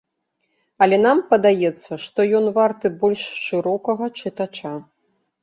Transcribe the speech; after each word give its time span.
Але 0.85 0.97
нам 1.05 1.19
падаецца, 1.33 1.91
што 2.05 2.19
ён 2.41 2.49
варты 2.57 2.87
больш 3.05 3.21
шырокага 3.45 4.11
чытача. 4.19 4.73